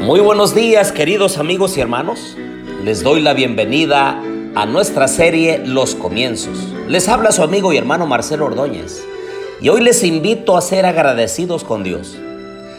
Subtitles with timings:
[0.00, 2.36] Muy buenos días queridos amigos y hermanos.
[2.84, 4.22] Les doy la bienvenida
[4.54, 6.72] a nuestra serie Los Comienzos.
[6.88, 9.11] Les habla su amigo y hermano Marcelo Ordóñez.
[9.62, 12.18] Y hoy les invito a ser agradecidos con Dios.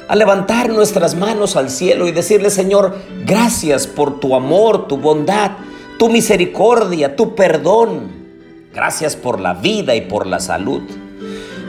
[0.09, 5.51] A levantar nuestras manos al cielo y decirle Señor, gracias por tu amor, tu bondad,
[5.97, 8.11] tu misericordia, tu perdón.
[8.73, 10.81] Gracias por la vida y por la salud.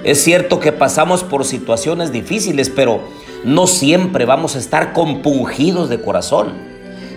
[0.03, 2.99] Es cierto que pasamos por situaciones difíciles, pero
[3.45, 6.55] no siempre vamos a estar compungidos de corazón.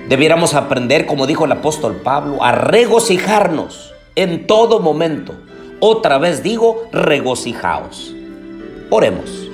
[0.08, 5.34] Debiéramos aprender, como dijo el apóstol Pablo, a regocijarnos en todo momento.
[5.80, 8.14] Otra vez digo, regocijaos.
[8.90, 9.50] Oremos.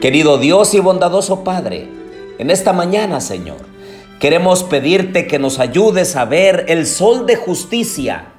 [0.00, 1.88] Querido Dios y bondadoso Padre,
[2.38, 3.58] en esta mañana, Señor,
[4.20, 8.32] queremos pedirte que nos ayudes a ver el sol de justicia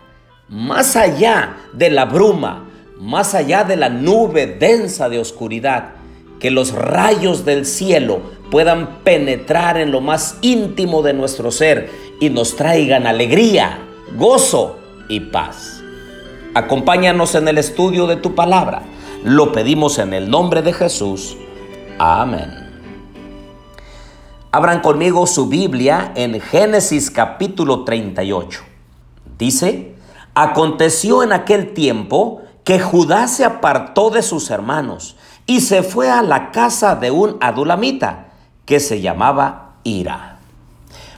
[0.47, 2.65] más allá de la bruma
[2.99, 5.93] más allá de la nube densa de oscuridad,
[6.39, 12.29] que los rayos del cielo puedan penetrar en lo más íntimo de nuestro ser y
[12.29, 13.79] nos traigan alegría,
[14.17, 14.77] gozo
[15.09, 15.74] y paz.
[16.55, 18.83] Acompáñanos en el estudio de tu palabra.
[19.25, 21.35] Lo pedimos en el nombre de Jesús.
[21.99, 22.49] Amén.
[24.53, 28.61] Abran conmigo su Biblia en Génesis capítulo 38.
[29.37, 29.95] Dice,
[30.33, 36.21] aconteció en aquel tiempo que Judá se apartó de sus hermanos y se fue a
[36.21, 38.27] la casa de un adulamita
[38.63, 40.39] que se llamaba Ira.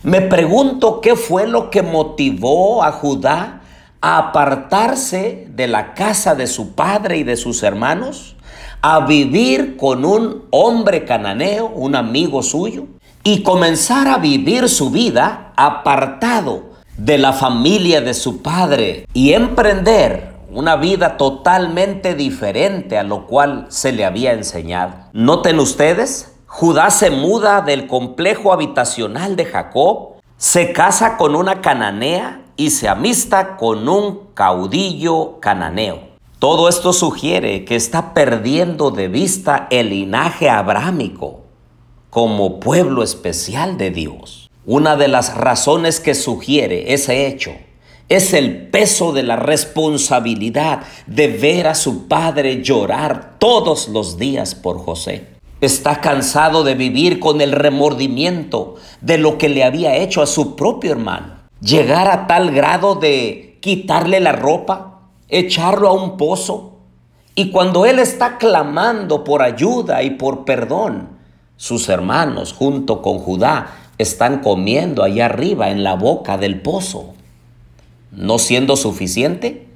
[0.01, 3.56] Me pregunto qué fue lo que motivó a Judá
[4.01, 8.35] a apartarse de la casa de su padre y de sus hermanos,
[8.81, 12.85] a vivir con un hombre cananeo, un amigo suyo,
[13.23, 20.35] y comenzar a vivir su vida apartado de la familia de su padre y emprender
[20.49, 24.93] una vida totalmente diferente a lo cual se le había enseñado.
[25.13, 32.41] Noten ustedes, Judá se muda del complejo habitacional de Jacob, se casa con una cananea
[32.57, 36.01] y se amista con un caudillo cananeo.
[36.39, 41.41] Todo esto sugiere que está perdiendo de vista el linaje abrámico
[42.09, 44.49] como pueblo especial de Dios.
[44.65, 47.51] Una de las razones que sugiere ese hecho
[48.09, 54.55] es el peso de la responsabilidad de ver a su padre llorar todos los días
[54.55, 55.27] por José.
[55.59, 60.55] Está cansado de vivir con el remordimiento de lo que le había hecho a su
[60.55, 61.36] propio hermano.
[61.61, 66.73] Llegar a tal grado de quitarle la ropa, echarlo a un pozo.
[67.35, 71.09] Y cuando él está clamando por ayuda y por perdón,
[71.55, 77.13] sus hermanos junto con Judá están comiendo allá arriba en la boca del pozo
[78.11, 79.67] no siendo suficiente,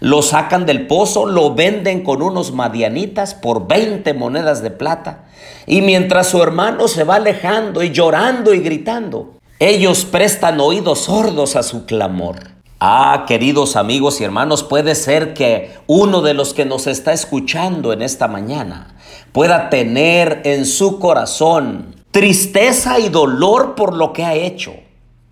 [0.00, 5.26] lo sacan del pozo, lo venden con unos madianitas por 20 monedas de plata.
[5.66, 9.34] Y mientras su hermano se va alejando y llorando y gritando,
[9.68, 12.36] ellos prestan oídos sordos a su clamor.
[12.80, 17.92] Ah, queridos amigos y hermanos, puede ser que uno de los que nos está escuchando
[17.92, 18.96] en esta mañana
[19.30, 24.74] pueda tener en su corazón tristeza y dolor por lo que ha hecho.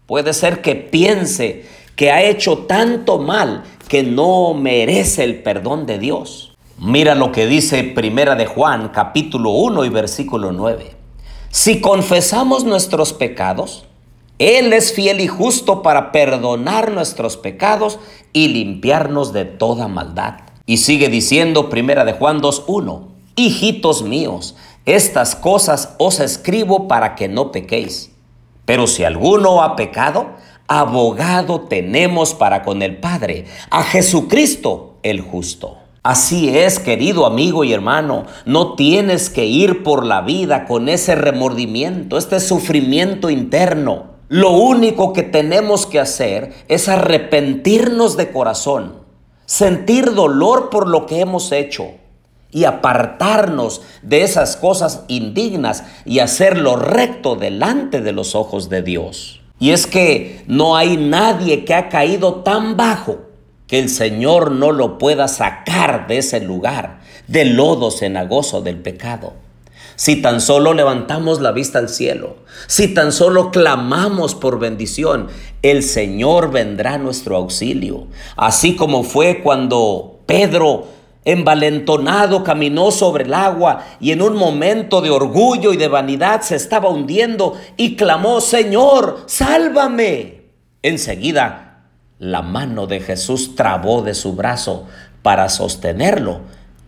[0.06, 5.98] Puede ser que piense que ha hecho tanto mal que no merece el perdón de
[5.98, 6.56] Dios.
[6.78, 10.94] Mira lo que dice Primera de Juan, capítulo 1 y versículo 9.
[11.50, 13.86] Si confesamos nuestros pecados,
[14.40, 17.98] Él es fiel y justo para perdonar nuestros pecados
[18.32, 20.36] y limpiarnos de toda maldad.
[20.64, 24.56] Y sigue diciendo Primera de Juan 2.1, Hijitos míos,
[24.86, 28.12] estas cosas os escribo para que no pequéis.
[28.64, 30.30] Pero si alguno ha pecado,
[30.68, 35.76] abogado tenemos para con el Padre, a Jesucristo el justo.
[36.02, 41.14] Así es, querido amigo y hermano, no tienes que ir por la vida con ese
[41.14, 44.09] remordimiento, este sufrimiento interno.
[44.31, 49.00] Lo único que tenemos que hacer es arrepentirnos de corazón,
[49.44, 51.94] sentir dolor por lo que hemos hecho
[52.53, 59.41] y apartarnos de esas cosas indignas y hacerlo recto delante de los ojos de Dios.
[59.59, 63.23] Y es que no hay nadie que ha caído tan bajo
[63.67, 69.32] que el Señor no lo pueda sacar de ese lugar, del lodo cenagoso del pecado.
[69.97, 72.37] Si tan solo levantamos la vista al cielo,
[72.67, 75.29] si tan solo clamamos por bendición,
[75.62, 78.06] el Señor vendrá a nuestro auxilio.
[78.37, 80.87] Así como fue cuando Pedro
[81.25, 86.56] envalentonado caminó sobre el agua y en un momento de orgullo y de vanidad se
[86.56, 90.44] estaba hundiendo y clamó, Señor, sálvame.
[90.82, 91.85] Enseguida,
[92.19, 94.87] la mano de Jesús trabó de su brazo
[95.23, 96.41] para sostenerlo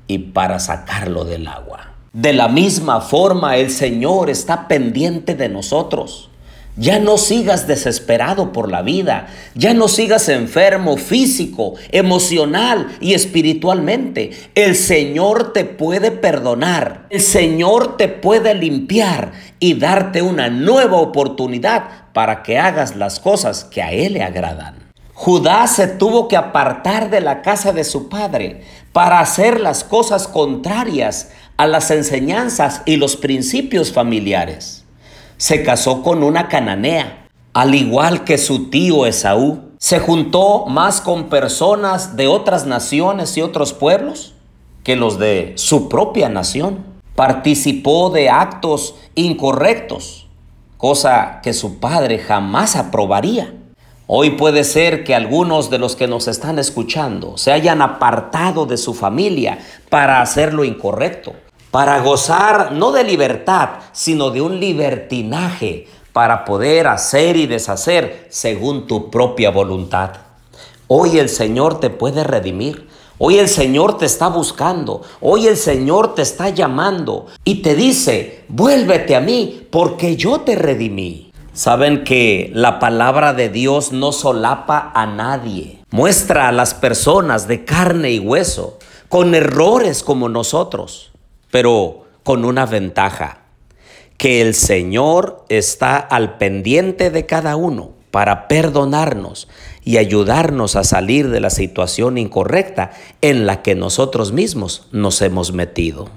[0.07, 1.92] y para sacarlo del agua.
[2.13, 6.29] De la misma forma, el Señor está pendiente de nosotros.
[6.77, 14.31] Ya no sigas desesperado por la vida, ya no sigas enfermo físico, emocional y espiritualmente.
[14.55, 22.13] El Señor te puede perdonar, el Señor te puede limpiar y darte una nueva oportunidad
[22.13, 24.83] para que hagas las cosas que a Él le agradan.
[25.15, 30.27] Judá se tuvo que apartar de la casa de su padre para hacer las cosas
[30.27, 34.83] contrarias a las enseñanzas y los principios familiares
[35.43, 39.73] se casó con una cananea, al igual que su tío Esaú.
[39.79, 44.37] Se juntó más con personas de otras naciones y otros pueblos
[44.85, 46.85] que los de su propia nación.
[47.17, 50.29] Participó de actos incorrectos,
[50.77, 53.53] cosa que su padre jamás aprobaría.
[54.15, 58.77] Hoy puede ser que algunos de los que nos están escuchando se hayan apartado de
[58.77, 61.33] su familia para hacer lo incorrecto
[61.73, 68.87] para gozar no de libertad, sino de un libertinaje, para poder hacer y deshacer según
[68.87, 70.11] tu propia voluntad.
[70.87, 72.89] Hoy el Señor te puede redimir.
[73.17, 75.01] Hoy el Señor te está buscando.
[75.23, 80.55] Hoy el Señor te está llamando y te dice, vuélvete a mí porque yo te
[80.55, 81.32] redimí.
[81.55, 85.85] Saben que la palabra de Dios no solapa a nadie.
[85.91, 88.79] Muestra a las personas de carne y hueso
[89.09, 91.13] con errores como nosotros
[91.53, 93.43] pero con una ventaja,
[94.17, 99.49] que el Señor está al pendiente de cada uno para perdonarnos
[99.85, 105.53] y ayudarnos a salir de la situación incorrecta en la que nosotros mismos nos hemos
[105.53, 106.09] metido.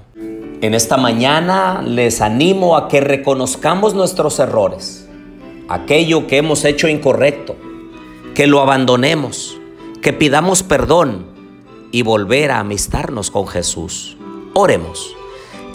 [0.62, 5.05] En esta mañana les animo a que reconozcamos nuestros errores,
[5.68, 7.56] aquello que hemos hecho incorrecto,
[8.34, 9.58] que lo abandonemos,
[10.02, 11.26] que pidamos perdón
[11.90, 14.16] y volver a amistarnos con Jesús.
[14.54, 15.14] Oremos.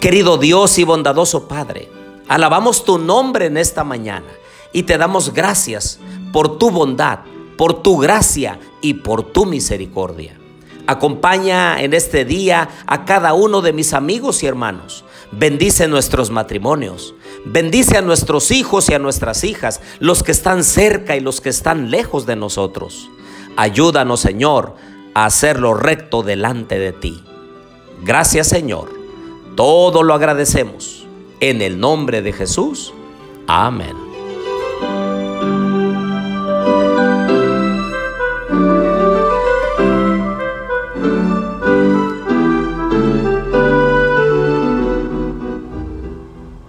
[0.00, 1.88] Querido Dios y bondadoso Padre,
[2.28, 4.26] alabamos tu nombre en esta mañana
[4.72, 6.00] y te damos gracias
[6.32, 7.20] por tu bondad,
[7.56, 10.38] por tu gracia y por tu misericordia.
[10.86, 15.04] Acompaña en este día a cada uno de mis amigos y hermanos.
[15.32, 17.14] Bendice nuestros matrimonios.
[17.44, 21.48] Bendice a nuestros hijos y a nuestras hijas, los que están cerca y los que
[21.48, 23.10] están lejos de nosotros.
[23.56, 24.76] Ayúdanos, Señor,
[25.14, 27.22] a hacerlo recto delante de ti.
[28.04, 29.02] Gracias, Señor
[29.54, 31.06] todo lo agradecemos.
[31.40, 32.92] En el nombre de Jesús.
[33.46, 34.11] Amén.